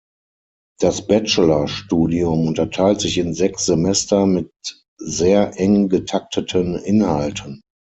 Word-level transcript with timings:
Das 0.79 1.05
Bachelorstudium 1.05 2.47
unterteilt 2.47 3.01
sich 3.01 3.19
in 3.19 3.35
sechs 3.35 3.67
Semester 3.67 4.25
mit 4.25 4.51
sehr 4.97 5.59
eng 5.59 5.89
getakteten 5.89 6.75
Inhalten. 6.75 7.61